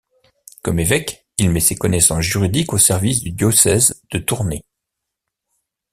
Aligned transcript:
Comme 0.63 0.79
évêque 0.79 1.27
il 1.37 1.51
met 1.51 1.59
ses 1.59 1.75
connaissances 1.75 2.23
juridiques 2.23 2.73
au 2.73 2.79
service 2.79 3.21
du 3.21 3.31
diocèse 3.33 4.01
de 4.11 4.17
Tournai. 4.17 4.65